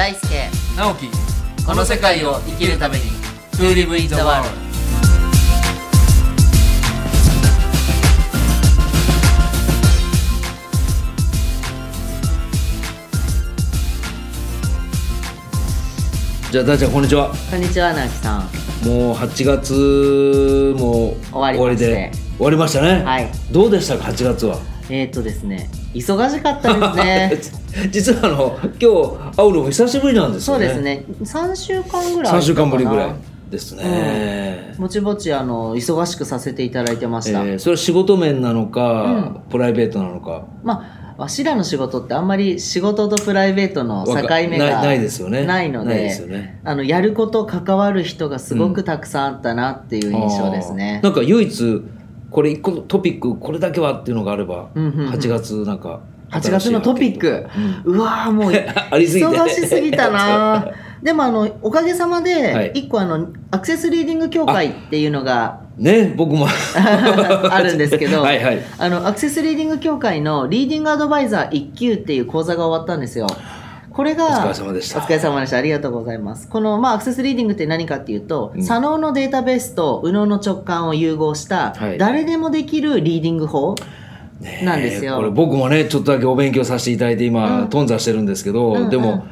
[0.00, 0.18] 大輔。
[0.78, 1.10] 直樹。
[1.66, 3.02] この世界を生きるために。
[3.58, 4.48] To live in the world
[16.50, 17.30] じゃあ大ちゃんこんにちは。
[17.50, 18.40] こんにちは直樹さん。
[18.88, 21.86] もう8月も終わりまして。
[21.86, 23.04] で終わりましたね。
[23.04, 23.30] はい。
[23.50, 24.79] どうでしたか8月は？
[24.90, 27.60] えー、っとですね忙しかったですね。
[27.90, 30.66] 実はあの今日会うのも久しぶりなんですよね。
[30.66, 31.04] そうですね。
[31.22, 33.16] 3週間ぐらい3週間ぶりぐらいか
[33.50, 40.44] ですね、なぼちぼちあの忙しくさせていただいてました、えーそれは仕事面なのか、プライベートなのか。
[40.62, 44.14] まあわしらの仕事ってあんまり仕事とプライベートの境
[44.48, 45.44] 目がないですよね。
[45.44, 46.60] ないのですよね。
[46.64, 51.00] あのやること関わる人がすごくたくさんあったなっていう印象ですね。
[51.02, 51.82] あー、なんか唯一
[52.30, 55.08] これ一個トピックこれだけはっていうのがあれば、うんうんうん。
[55.10, 56.00] 8月なんか
[56.30, 57.46] 8月のトピック、
[57.84, 58.52] うわーもう
[58.90, 59.30] ありすぎて。
[59.30, 60.64] 忙しすぎたな
[61.02, 62.24] でもあのおかげさまはい。
[62.24, 66.46] で1個あのアクセスリーディング協会っていうのがね僕も。
[67.50, 68.62] あるんですけどはいはい。
[68.78, 73.26] あのアクセスリーディング協会のリーディングアドバイザー1級っていう講座が終わったんですよ
[74.00, 74.98] これがお疲れ様でした。
[74.98, 75.58] お疲れ様でした。
[75.58, 76.48] ありがとうございます。
[76.48, 81.98] この、まあ、アクセスリーディングって何かっていうと、左脳のデータベースと右脳の直感を融合した、はい。
[81.98, 83.74] 誰でもできるリーディング法
[84.64, 88.88] なんですよ、これ僕もねちょっとだけお勉強させていただいて今、頓挫してるんですけど、うんうん。
[88.88, 89.26] でも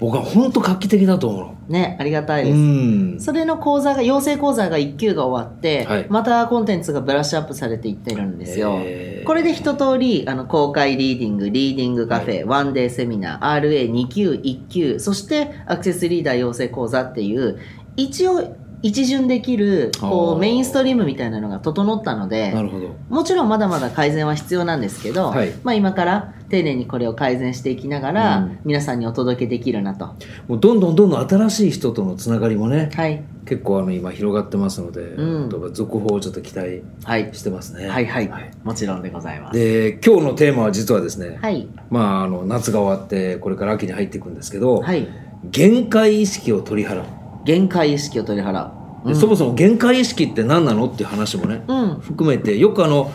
[0.00, 1.56] 僕は本当画期的だと思うの。
[1.68, 3.20] ねありがたいです、うん。
[3.20, 6.06] それの講座が養成講座が1級が終わって、はい。
[6.08, 8.80] またコンテンツがブラッシュアップされていってるんですよ。
[9.26, 17.58] これで一通りあの公開リーディングリーディングカフェ、ワンデーセミナー RA2 級1級そしてアクセスリーダー養成講座っていう
[17.96, 22.96] 一応一巡できるこうメインストリームみたいなのが整ったのでなるほど。
[23.08, 25.52] もちろんまだまだ改善は必要なんですけど、はい。
[25.64, 28.58] まあ、今から丁寧にこれを改善していきながら、うん。
[28.64, 30.14] 皆さんにお届けできるなと。
[30.48, 33.22] もうどんどんどんどん新しい人とのつながりもねはい。
[33.46, 35.72] 結構あの今広がってますので、うん。
[35.74, 37.30] 続報をちょっと期待はい。
[37.32, 37.88] してますね。
[37.88, 38.06] はい。
[38.06, 38.30] はい、
[38.64, 39.58] もちろんでございます。
[39.58, 41.68] で今日のテーマは実はですね、はい。
[41.90, 45.06] まああの夏が終わってこれから秋に入っていくんですけど、はい。
[45.44, 48.70] 限界意識を取り払う限界意識を取り払
[49.04, 49.08] う。
[49.08, 52.00] でそもそも限界意識って何なのっていう話もね、うん。
[52.00, 53.10] 含めてよくあの、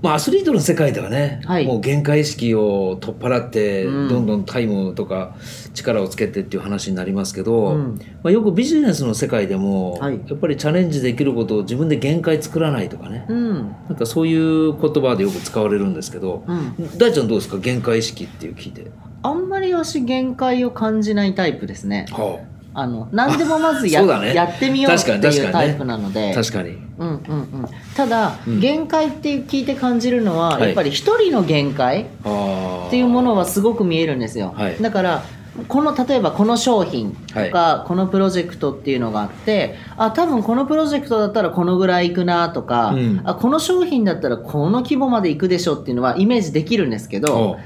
[0.00, 5.34] まあ、アスリートの世界ではね、はいもう限界意識を取っ払って、うんどんどんタイムとか
[5.74, 13.54] 力をつけてっていう話になりますけど、うんまあ、よくビジネスの世界でも、はいやっぱりチャレンジできることを自分で限界作らないとかね、うん。
[13.88, 16.98] なんかそういう言葉でよく使われるんですけど、うん。
[16.98, 17.58] 大ちゃんどうですか？
[17.58, 18.90] 限界意識っていう聞いて。
[19.22, 22.06] あんまり私限界を感じないタイプですね。
[22.10, 22.53] はあ
[22.88, 24.34] の、何でもまずや,、ね。
[24.34, 26.34] やってみようっていうタイプなので。
[26.34, 26.70] 確かに。
[26.98, 27.66] うんうんうん。
[27.96, 28.60] ただ、うん。
[28.60, 30.62] 限界って聞いて感じるのは、はい。
[30.62, 34.54] やっぱり一人の限界あっていうものはすごく見えるんですよ。
[34.56, 34.82] はい。
[34.82, 35.22] だから
[35.68, 43.20] この例えばこの商品とか、このプロジェクトっていうのがあってあ多分このプロジェクトだったらこのぐらいいくなとか、うん。
[43.24, 47.58] あこの商品だったらこの規模までいくでしょっていうのはイメージできるんですけど、おう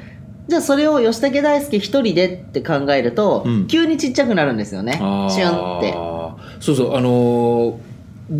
[0.48, 3.66] じゃあそれを吉武大輔一人でって考えると、うん。
[3.66, 4.94] 急にちっちゃくなるんですよね。
[4.94, 5.92] シュンって。
[6.60, 7.88] そうそうあのー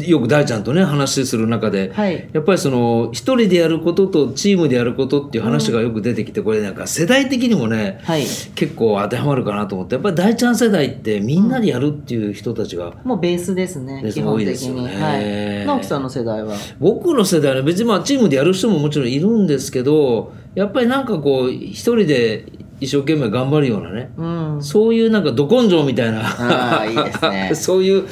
[0.07, 2.29] よく大ちゃんとね話する中で、はい。
[2.35, 8.27] やっぱりその一人でやることとチームでやることっていう話がよく出てきて、これなんか世代的にもね、はい。
[8.55, 15.03] 結構当てはまるかなと思ってやっぱり大ちゃん世代ってみんなでやるっていう人たちが、もうベースですねベース基本的多いですよに、ね。
[15.03, 16.55] はい、直樹さんの世代は？
[16.79, 22.47] 僕の世代はね別にまあチームでやる人ももちろんいるんですけどやっぱりなんかこう一人で
[22.81, 24.27] 一生懸命頑張るようなね、う
[24.59, 24.63] ん。
[24.63, 26.21] そういうなんかど根性みたいな
[26.81, 27.51] あーいいですね。
[27.55, 28.05] そういう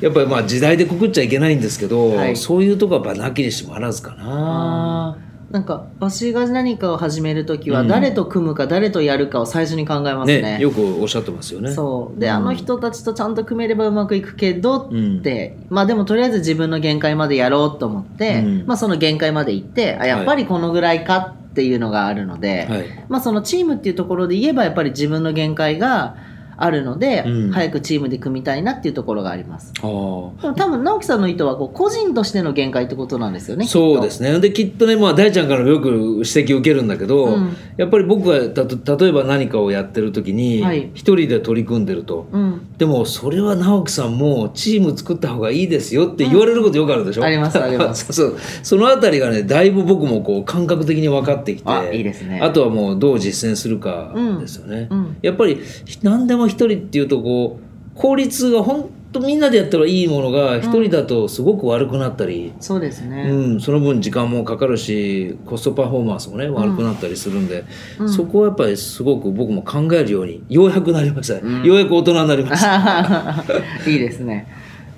[0.00, 2.36] やっぱりまあ時代でくくっちゃいけないんですけど、はい。
[2.36, 5.18] そういうとこはやっぱなきにしもあらずかな。
[5.50, 10.40] なんか私が何かを始めるときは誰と組むか誰とやるかを最初に考えますね。
[10.40, 11.72] ねよくおっしゃってますよね。
[11.72, 12.18] そう。
[12.18, 18.64] で、あの人たちとちゃんと組めればうまくいくけどって、まあでもとりあえず自分の限界までやろうと思って、うん。
[18.66, 22.84] まあその限界まで行ってあやっぱりこのぐらいかっていうのがあるので、はい。
[23.08, 26.16] まあそのチームっていうところで言えばやっぱり自分の限界が
[26.60, 27.50] あるので、うん。
[27.50, 29.72] 早くチームで組みたいなっていうところがあります。
[29.72, 33.66] でも多分直樹さんの意図はこう個人としての限界ってことなんですよね。
[33.66, 34.32] そうですね。
[34.32, 37.56] ねできっとね、まあ、大ちゃんからもよく指摘を受けるんだけど、うん。
[37.76, 40.90] やっぱり僕がたと例えば何かをやってる時にはい。
[40.94, 42.74] 一人で取り組んでると、うん。
[42.76, 48.12] でもそれは直樹さんもチーム作った方がいいですよって言われることよくあるでしょ、ありますあります。
[48.12, 48.38] そう そう。
[48.62, 52.40] そのあたりがねだいぶ僕もこう感覚的に分かってきてあいいですね。
[52.42, 54.98] あとはもうどう実践するかですよね、うん。
[54.98, 55.16] うん。
[55.22, 55.58] やっぱり
[56.02, 67.64] 何でも一人っていうとこう効率が本とみんなでやったらいいものが一人だとすごく悪くなったり、そうですね、うん、その分時間もかかるしコストパフォーマンスもね悪くなったりするんで、
[68.06, 73.44] そこはやっぱりすごく僕も考えるようにようやくなりました、ようやく大人になりました。
[73.90, 74.46] いいですね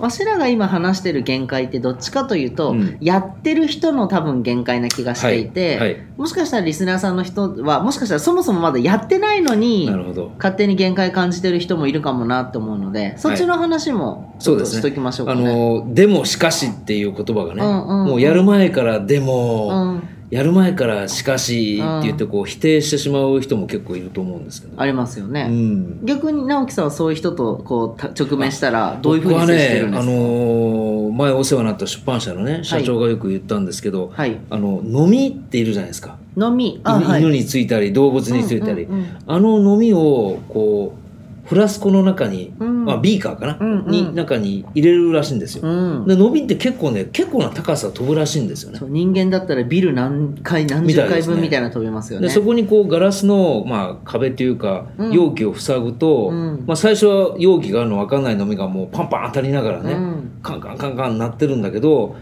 [0.02, 2.98] わしらが今話してる限界ってどっちかというと、うん。
[3.00, 6.06] やってる人の多分限界な気がしていて、はいはい。
[6.16, 10.32] もしかしたらリスナーさんの人はもしかしたらそもそもまだやってないのになるほど。
[10.38, 15.44] 勝手に限界感じてる人もいるかもなと思うのでそっちの話もちょっとしときましょうかあね。
[15.44, 17.04] のでもしかしってい。
[17.04, 25.46] う言葉がね、うんうんうんもうやる前からでも、うんやる前からしかしって言ってこう否定してしまう人も結構いると思うんですけど、ありますよね。
[25.50, 34.40] うん、逆に直樹さんはそういう人とこうた直面したらどういうふうに接してるんね、あですか、のー前お世話になった出版社のね社長がよく言ったんですけど、はい。
[34.48, 36.16] あの飲みっているじゃないですか。
[36.38, 36.80] 飲み。
[36.82, 39.18] あ、犬,、はい、についたり動物についたり、うんうんうん。
[39.26, 41.01] あの飲みをこう
[41.44, 42.84] フラスコの中に、うん。
[42.84, 43.90] まあ、ビーカーかな、うんうん。
[43.90, 46.06] に中に入れるらしいんですよ、うん。
[46.06, 48.78] で飲みって結構ね結構な高さ飛ぶらしいんですよね。
[48.82, 52.28] 人間だったらビル何回何十回分みたいなの飛びますよね。
[52.28, 55.12] でそこにこうガラスの、まあ、壁というかうん。
[55.12, 56.64] 容器を塞ぐと、うん。
[56.66, 60.38] まあ、最初は容器があるの分かんない飲みがもうパンパン当たりながらね、うん。
[60.42, 62.16] カンカンカンカンなってるんだけど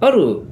[0.00, 0.42] ある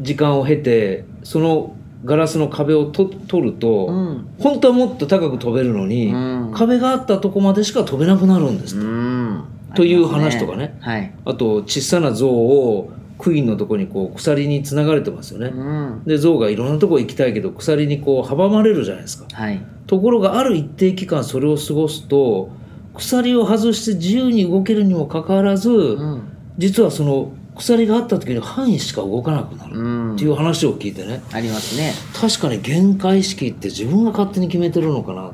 [0.00, 1.74] 時間を経てその
[2.04, 4.28] ガラスの壁をと取ると、うん。
[4.38, 6.16] 本当はもっと高く飛べるのに、う
[6.50, 6.52] ん。
[6.54, 9.44] 壁があったとこまでしか飛べなくなるんですと、うん。
[9.74, 10.76] という話とかね。
[10.80, 11.12] はい。
[11.24, 16.02] あと小さな像を杭のとこにこう鎖につながれてますよね、うん。
[16.06, 19.26] で象がいろんなとこ行きたいけど鎖にこう阻まれるじゃないですか。
[19.32, 19.60] はい。
[19.88, 22.50] ところがある一定期間それを過ごすと
[22.94, 26.22] 鎖を外して自由に動けるにもかかわらず、うん。
[26.58, 31.22] 実はその鎖があった時の範囲しか動かなくなるうんっていう話を聞いてね。
[31.32, 31.92] ありますね。
[32.14, 35.32] 確かに限界意識って自分が勝手に決めてるのかな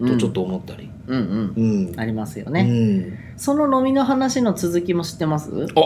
[0.00, 0.12] うん。
[0.12, 0.90] とちょっと思ったり。
[1.06, 1.88] うんうん。
[1.88, 2.62] うん、ありますようね。
[2.62, 5.50] ん、その飲みの話の続きも知ってます？
[5.76, 5.80] あ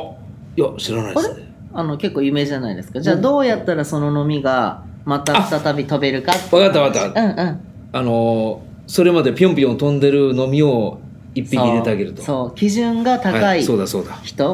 [0.57, 1.53] いや知らないですね。
[1.73, 3.01] あの結構有名じゃないですか。
[3.01, 7.21] じゃあどうやったらその飲みがまた再び飛べるか分かった分かった。
[7.23, 7.61] うんうん。
[7.93, 10.99] あのーそれまでぴょんぴょん飛んでる飲みを
[11.35, 12.23] 一匹入れてあげると。
[12.23, 12.55] そう。
[12.57, 13.63] 基準が高はい。
[13.63, 13.77] 人。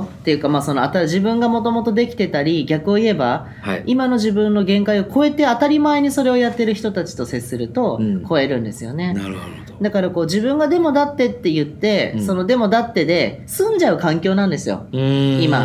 [0.01, 3.83] っていうかまあその自分がもともとできてたり逆を言えばはい。
[3.87, 8.27] 今の自分の限界を超えて当たり前にそれをやってる人たちと接するとうん。
[8.27, 9.47] 超えるんですよね、なるほど。
[9.81, 12.27] だからこう自分がでもだってって言って、うん。
[12.27, 15.43] そのでもだってで済んじゃう環境なんですよ、うーん。
[15.43, 15.65] 今。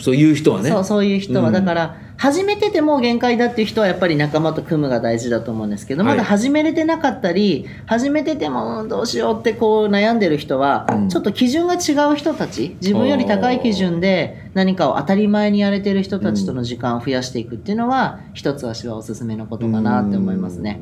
[0.00, 0.70] そういう人はね。
[0.70, 1.52] そうそういう人は、うん。
[1.52, 20.80] だから始めてても限界だっていう人はやっぱり仲間と組むが大事だと思うんですけど、はいまだ始めれてなかったり始めててもうんどうしようってこう悩んでる人は、うんちょっと基準が違う人たち自分より高い基準で何かを当たり前にやれてる人たちとの時間を増やしていくっていうのは、一つ私はおすすめのことかなって思いますね。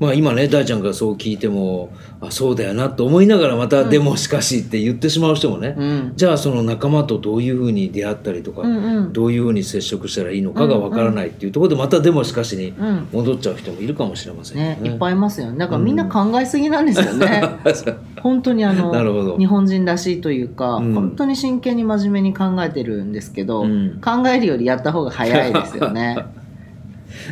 [0.00, 1.92] まあ今ね大ちゃんがそう聞いても
[2.22, 6.12] あそうだよなと思いながらまた「でもしかし」って言ってしまう人もね、うん。
[6.16, 9.12] じゃあその仲間とどういうふうに出会ったりとか、うんうん。
[9.12, 13.08] どういうふうに接触したらいいのかがわからないっていうところでまた「でもしかし」にうん。
[13.12, 15.58] 戻っちゃう人もいるかもしれませんよね、いっぱいいますよね。
[15.58, 17.42] だからみんな考えすぎなんですよね、
[18.20, 18.90] 本当にあの
[19.38, 20.94] 日本人らしいというか、うん。
[20.94, 24.00] 本当に真剣に真面目に考えてるんですけど、うん。
[24.02, 26.16] 考えるよりやった方が早いですよね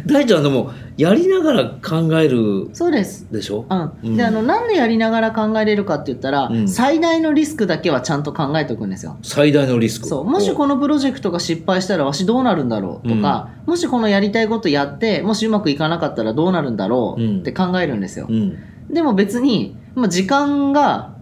[0.07, 3.31] 大ちゃんでもやりながら考えるそうです。
[3.33, 3.67] でしょ？
[3.69, 3.93] うん。
[4.03, 4.17] うん。
[4.17, 9.19] であのなんでやりながら考えれるかって言ったら、うん最大のリスクだけはちゃんと考えておくんですよ。
[9.23, 10.07] 最大のリスク。
[10.07, 10.25] そう。
[10.25, 18.59] もしこのプロジェクトが失敗したらわしどうなるんだろうとか、もしこのやりたいことやってもしうまくいかなかったらどうなるんだろうって考えるんですよ、うん。
[18.91, 21.18] でも別に、まあ、時間が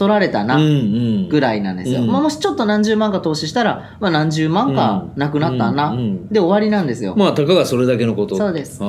[0.00, 0.66] 取られたな、うんう
[1.26, 1.28] ん。
[1.28, 2.06] ぐらいなんですよ、うん。
[2.06, 8.34] まあ、もしちょっと何十万か投資したら、まあ、何十万かなくなったな、うんうんで終わりなんですよ、まあたかがそれだけのこと。
[8.34, 8.80] そうです。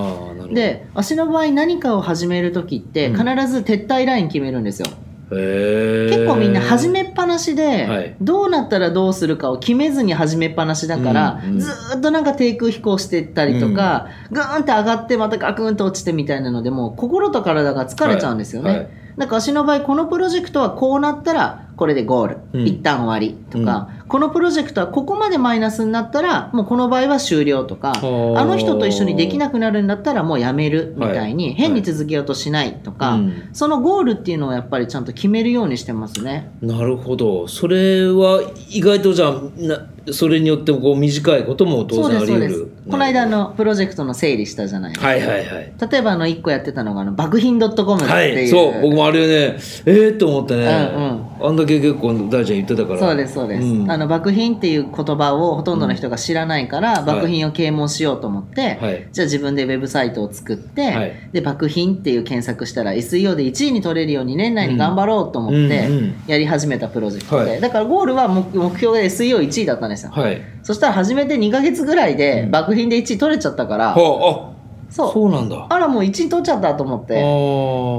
[0.53, 3.36] で足の場合何かを始める時ってうん。
[3.36, 11.60] 必ず撤退ライン決めるんですよ、へえ結構みんな始めっぱなしで、はいどうなったらどうするかを決めずに始めっぱなしだから、うんうん。
[11.60, 18.80] ずーっとなんか低空飛行していったりとか、グーンって上がってまたガクンと落ちてみたいなのでもう心と体が疲れちゃうんですよね、はい。
[18.80, 18.90] はい。
[19.18, 22.68] だから私の場合このプロジェクトはこうなったらこれでゴール、うん。
[22.68, 31.53] 一旦終わりとか、このプロジェクトはここまでマイナスになったらもうこの場合は終了とかあーの人と一緒にできなくなるんだったらもうやめるみたいに、はい。
[31.53, 33.50] 変に続けようとしないとか、うん。
[33.53, 36.51] そのゴールっていうのをやっぱりちゃんと決めるようにしてますね。
[36.62, 37.48] なるほど。
[37.48, 42.72] それは意外とじゃあなそれによってもこう短いことも当然あり得る。
[42.89, 45.74] この間あのプロジェクトの整理したじゃないですか、はいはいはい。
[45.89, 48.48] 例えばあの1個やってたのがあの爆品 .com っていう、はい。
[48.50, 48.82] そう。
[48.82, 53.00] 僕もあれねええー、と思ってね、うんあんだけ結構大ちゃん言ってたから。
[53.00, 53.89] そうですそうです、ん。
[53.89, 59.08] あの幕品っていう言葉をほとんどの人が知らないから、ん幕品を啓蒙しようと思って、はい。
[59.12, 61.29] じゃあ自分でウェブサイトを作って、はい。
[61.31, 67.62] で幕品っていう検索したら SEO で1位に取れるように年内に頑張ろうと思ってうんうんやり始めたプロジェクトで、はい。
[67.62, 70.41] だからゴールは目目標で SEO1 位だったんですよ、はい。
[70.63, 74.50] そしたら初めて2ヶ月ぐらいで幕品で1位取れちゃったから、はあ
[74.91, 75.13] そう。
[75.13, 75.67] そうなんだ。
[75.69, 77.13] あらもう1位取っちゃったと思って。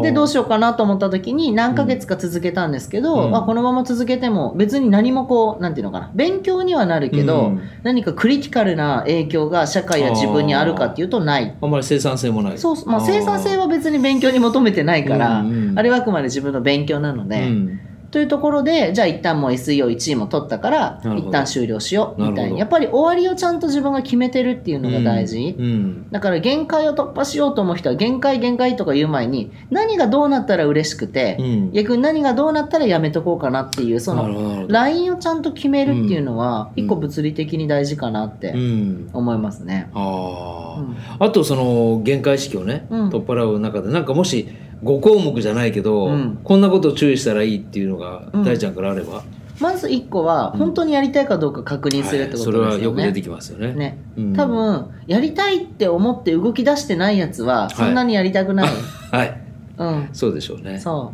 [0.03, 3.31] でどうししようかなと思った時に何ヶ月か続けたんですけど、うん。
[3.31, 6.11] まあ、このまま続けても別に何もこうなんていうのかな。
[6.15, 7.63] 勉強にはなるけど、うん。
[7.85, 11.55] 何かクリティカルな影響が社会や自分にあるかっていうとない。
[11.61, 12.59] あんまり生産性もない。
[12.59, 15.45] そう、まあ、生産性は別に勉強に求めてないから、
[15.77, 17.81] あれはあくまで自分の勉強なので、うん
[18.13, 22.59] というところでじゃあ一旦もう SEO1 位も取ったから一旦終了しようみたいな。
[22.59, 31.73] やっぱり終わりをちゃんと自分が決めてるっていうのが大事、うんだから限界を突破しようと思う人は限界限界とか言う前に何がどうなったら嬉しくて、うん。
[31.73, 36.85] 逆に何がどうなったらやめとこうかなっていうそのラインをちゃんと決めるっていうのはうん。
[36.85, 39.11] 一個物理的に大事かなってうん。
[39.15, 39.89] 思いますね。
[39.95, 43.11] あとその限界意識をね、うん。
[43.11, 44.49] 取っ払う中でなんかもし
[44.83, 46.41] 5項目じゃないけど、うん。
[46.43, 48.45] こんなこと注意したらいいっていうのがうん。
[48.45, 49.23] 大ちゃんからあれば、
[49.61, 52.59] まず1個は本当にやりたいかどうか確認するってことですよね。
[52.59, 52.73] はい。
[52.73, 53.73] それはよく出てきますよね。
[53.75, 53.99] ね。
[54.17, 54.33] うん。
[54.35, 58.69] 多分やりたいって思って動き出してないやつはそんなにやりたくない。
[59.13, 59.41] はい。
[59.79, 60.09] うん。
[60.13, 60.81] そうでしょうね。
[60.81, 61.13] そ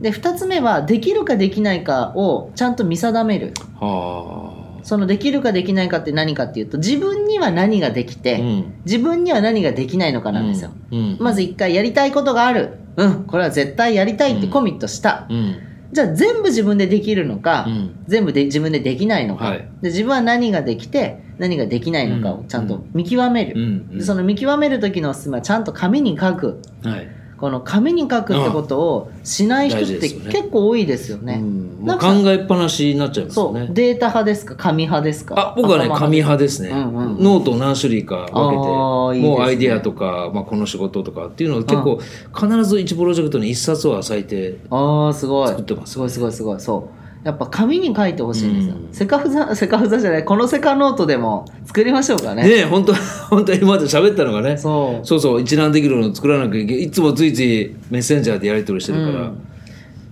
[0.00, 0.02] う。
[0.02, 3.54] で2つ目はできるかできないかをちゃんと見定める。
[3.80, 4.52] は
[4.86, 8.74] そのできるかできないかって何かっていうと自分には何ができあ、て、うん。
[8.84, 11.16] 自分には何ができないのかなんですよ、うん。
[11.18, 12.78] まず一回やりたいことがある。
[12.96, 13.24] うん。
[13.24, 15.56] これは絶対やりたいってコミットした、うん。
[15.90, 17.96] じゃあ全部自分でできるのか、うん。
[18.06, 19.58] 全部で自分でできないのか、はい。
[19.82, 26.62] で自分は何ができて何ができないのかをちゃんと見極める、その見極める時のおすすめはちゃんと紙に書く。
[26.84, 31.42] はいこの紙に書くってことをしない人って結構多いですよね。
[31.86, 33.70] 考えっぱなしになっちゃいますそう、よね。
[33.74, 34.56] データ派ですか？
[34.56, 35.34] 紙派ですか？
[35.38, 42.00] あ僕はね頭紙派ですね、ノートを何種類か分けてもうアイデアとか、まあ、この仕事とかっていうのを結構
[42.34, 45.48] 必ず1プロジェクトに1冊は割いてああすごい。
[45.48, 45.92] 作ってます。
[45.92, 46.60] すごいすごいすごい。
[46.60, 48.94] そうやっぱ紙に書いてほしいんですよ、うん。
[48.94, 52.44] セカフザセカフザじゃないこのセカノートでも作りましょうかね。
[52.44, 54.56] ねえ本当本当今まで喋ったのがね。
[54.56, 55.06] そう。
[55.06, 56.82] そうそう一覧できるのを作らなきゃいけない。
[56.84, 59.45] いつもついついメッセンジャーでやり取りしてるから、うん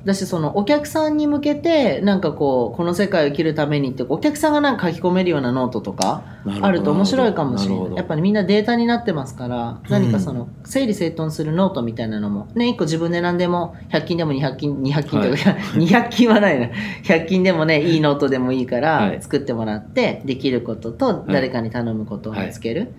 [0.05, 6.23] だしそのお客さんに向けてなんかこうこの世界を生きるためにってお客さんがなんか書き込めるようなノートとか
[6.61, 7.95] あると面白いかもしれない。
[7.97, 12.49] やっぱりみんなデータになってますから何かその整理整頓するノートみたいなのも。
[12.55, 16.69] ね一個自分で何でも100均でも200均200均とか、 200均はないな。
[17.05, 19.13] 100均でもねいいノートでもいいかはい。
[19.17, 22.93] ら作ってもらってできることと誰かに頼むことを見つける、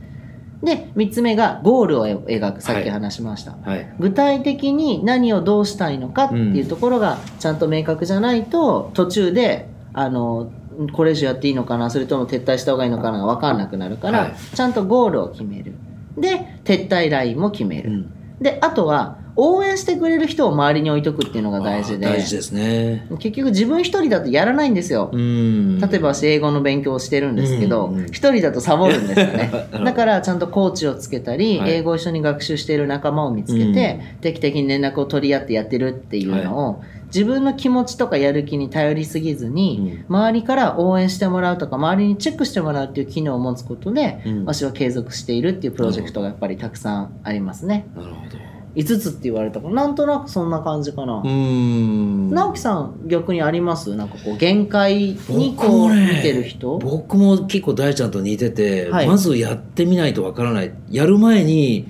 [0.66, 3.96] で3つ目がゴールを描くさっき話しました、はい。
[4.00, 10.52] 具体的に何をどうしたいのかっていうところがちゃんと明確じゃないと途中であの
[10.92, 14.36] これ以上やっていいのかなそれとも撤退した方がいいのかなが分かんなくなるから、はい。
[14.56, 15.74] ちゃんとゴールを決める。
[16.18, 18.42] で撤退ラインも決める、うん。
[18.42, 22.06] であとは応援してくれる人を周りに置いとくっていうのが大事で。
[22.06, 23.06] 大事ですね。
[23.20, 25.80] 結局自分一人だとやらないんですよ、うん。
[25.80, 29.52] 例えば私英語の勉強をしてるんですけど一、人だとサボるんですよね。
[29.84, 31.72] だからちゃんとコーチをつけたり、はい。
[31.72, 44.46] 英語を一緒に学習している仲間を見つけて、定期的に連絡を取り合ってやってるっていうのを、自分の気持ちとかやる気に頼りすぎずに、周りから応援してもらうとか周りにチェックしてもらうっていう機能を持つことで、うん。
[44.46, 47.88] 私は継続しているっていうプロジェクトがやっぱりたくさんありますね。
[47.96, 48.38] なるほど
[48.76, 52.30] 5つって言われたからなんとなくそんな感じかな、うん。
[52.32, 53.96] 直樹さん逆にあります？
[53.96, 54.96] なんかこう限界
[55.30, 56.78] に僕こう見てる人？
[56.80, 59.08] 僕も結構大ちゃんと似てて、はい。
[59.08, 60.74] まずやってみないとわからない。
[60.90, 61.88] やる前に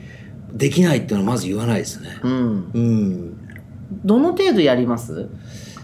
[0.53, 2.19] できないっていうのはまず言わないですね。
[2.21, 2.71] うん。
[2.73, 3.37] うん。
[4.03, 5.27] どの程度やります？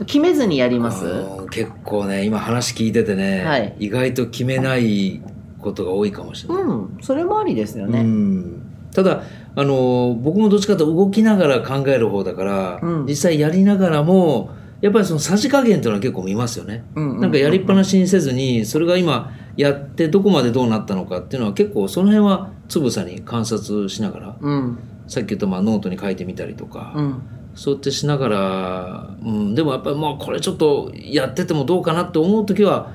[0.05, 1.05] 決めずにやります？
[1.49, 3.75] 結構ね今話聞いててね、はい。
[3.79, 5.21] 意外と決めない
[5.59, 6.97] ことが多いかもしれない、うん。
[7.01, 8.61] それもありですようねん。
[8.93, 9.23] ただ
[9.55, 13.05] あの僕もどっちかというと動きながら考える方だから、うん。
[13.05, 24.79] 実際やりながらもやっぱりそのさじ加減っていうのは結構見ますよね、なんかやりっぱなしにせずにそれが今やってどこまでどうなったのかっていうのは結構その辺はつぶさに観察しながらうん。
[25.07, 27.21] さっき言ったまあノートに書いてみたりとか、うん。
[27.53, 32.91] そうやってしながら、うん、でもやっぱりまあこれちょっとやっててもどうかなって思う時は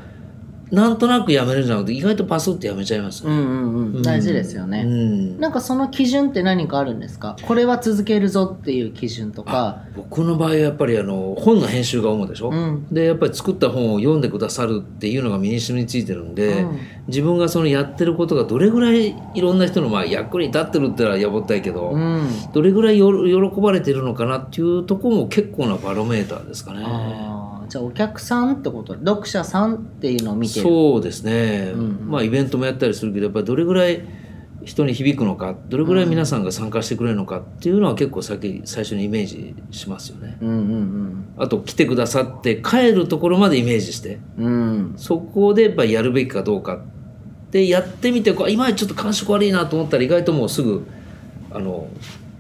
[0.71, 3.25] なんとなくやめるんじゃなくて意外とパスってやめちゃいます。
[3.25, 3.95] ね、うんうん。
[3.97, 4.03] うん。
[4.03, 5.41] 大事ですよね、うん。
[5.41, 7.37] なんかその基準って何かあるんですか？
[7.43, 9.85] これは続けるぞっていう基準とか。
[9.95, 12.87] 僕の場合はやっぱりあの本の編集が主でしょ、うん。
[12.91, 16.79] でやっぱり作った本を読んでくださるっていうのが身に染みついてるんで、うん。
[17.07, 22.29] 自分がそのやってることがどれぐらいいろんな人のまあ役に立ってるってのはやぼったいけど、うん。
[22.53, 23.13] どれぐらいよ
[23.51, 26.85] 喜ばれてるのかなっていうところも結構なバロメーターですかね。
[27.69, 30.63] じゃあお客さんってこと読者さんっていうのを見てる？
[30.63, 32.11] そうですね、うんうん。
[32.11, 34.03] まあイベントもやったりするけどやっぱりどれぐらい
[34.65, 40.39] 人に響くのかどれぐらい皆さんが参加してくれるのかっていうのは結構先最初にイメージしますよね。
[40.41, 44.19] うんうんあと来てくださって帰るところまでイメージして。
[44.39, 44.47] うん。
[44.47, 46.83] うんそこでやっぱりやるべきかどうか
[47.51, 50.87] でやってみてこう今ちょっと感触悪いなと思ったら意外ともうすぐ
[51.51, 51.89] あの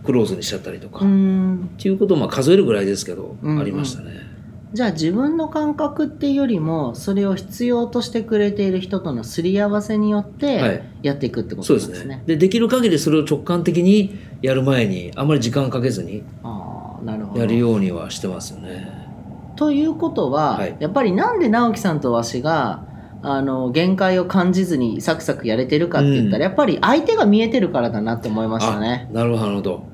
[0.04, 3.60] クローズにしちゃったりとか、うっんていうことをまあ数えるぐらいですけど、うんうん。
[3.60, 4.12] ありましたね。
[4.72, 12.16] じゃあ自分の感覚っていうよりもそれを必要としてくれている人とのすり合わせによっはていやっていくってこそうでとなんですすね。
[12.16, 16.22] ねでできる限りそれを直感的にやる前にあんまり時間かけずに。
[17.34, 19.06] やるようにはしてますよね。
[19.56, 22.84] ということは、はいやっぱりなんで直樹さんとわしが
[23.22, 29.08] あの限界を感じずにサクサクやれてるかって言ったら、うんやっぱり相手が見えてるからだなって思いましたね。
[29.10, 29.84] あなるほど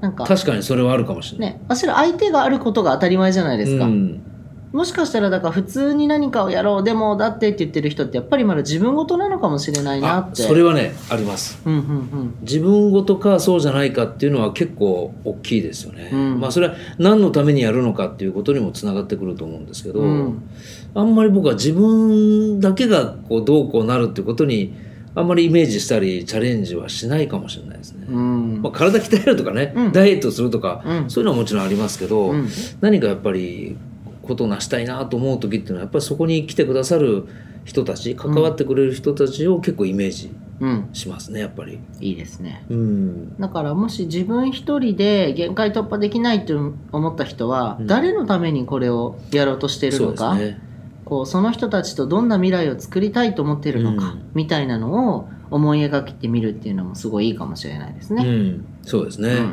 [0.00, 1.50] なんか確かにそれはあるかもしれない。
[1.52, 3.84] ね、わしら相手があることが当たり前じゃないですか。
[3.84, 4.22] うん
[4.72, 10.42] もしかしたらだから普通に何かをやろうでもだってって言ってる人ってやっぱりまだ自分事なのかもしれないなあって。
[10.42, 11.60] それはねあります。
[11.64, 20.42] うんうん自分ごとかそうじゃないかっていうのは結構大きいですよね、うんまあそれは何のためにやるのかっていうことにもつながってくると思うんですけど、うん
[20.94, 24.74] あんまり僕は自分だけがこうどうこうなるっていうことに
[25.14, 28.62] あんまりイメージしたりチャレンジはしないかもしれないですね、うん。
[28.62, 32.48] まあ、体鍛えるとかね、うんダイエットするとか、うんそういうのはもちろんありますけど、うん
[32.80, 33.76] 何かやっぱり
[34.22, 37.26] ことを成したいなと思う時っていうのはやっぱりそこに来てくださる
[37.64, 40.90] 人たち関わってくれる人たちを結構イメージうん。
[40.92, 41.80] しますねやっぱり。
[42.00, 42.64] いいですね。
[42.68, 50.69] うんだからもし自分一人で限界突破できないと思った人は、うん誰のためにこれをやろうとしているそうですのか、ね。
[51.10, 58.24] こうその人たちとどんな未来を作りたいと思っているのか、うんみたいなのを思い描いてみるっていうのもすごいいいかもしれないですね。
[58.24, 59.28] うん、そうですね。
[59.30, 59.46] うん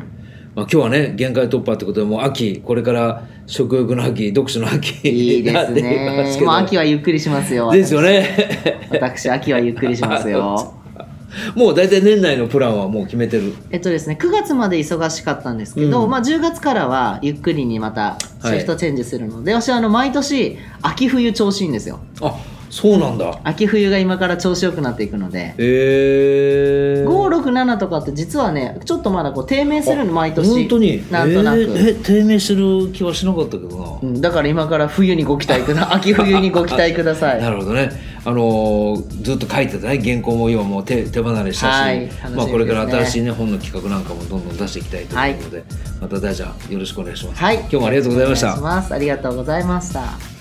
[0.54, 7.72] まあ、今日はね限界突破ってことでもう秋これから食欲の秋読書の秋 いいですね もう秋はゆっくりしますよ。
[7.72, 8.88] ですよね。
[8.92, 10.74] 私、秋はゆっくりしますよ。
[11.54, 13.54] もう大体年内のプランはもう決めてる。
[13.70, 16.10] えっとですね、9月まで忙しかったんですけど、うん。
[16.10, 22.00] まあ、10月からはゆっくりにまたシフトチェンジするので、私はあの毎年秋冬調子いいんですよ。
[22.20, 22.36] あ
[22.70, 23.40] そうなんだ。
[23.44, 25.54] 秋冬が今から調子よくなっていくので。
[25.58, 27.08] えー。
[27.08, 30.48] 567とかって実はねちょっとまだこう低迷するの毎年。
[30.48, 31.10] 本当に？
[31.10, 33.98] なんとなく、えーえ低迷する気はしなかったけどな。
[34.02, 37.40] うんだから今から冬にご期待くだ 秋冬にご期待ください。
[37.40, 37.90] なるほどね、
[38.24, 42.12] あのーずっと書いてたね原稿も今もう手手離れしたし、はいね。
[42.34, 45.64] まあ、これから新しい、ね、本の企画なんかもどんどん出していきたいと思うので、
[46.00, 47.56] また大ちゃんよろしくお願いします、はい。
[47.56, 48.94] 今日もありがとうございました。
[48.94, 50.37] ありがとうございました